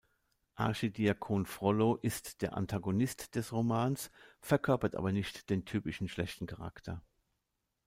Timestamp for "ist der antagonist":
1.97-3.35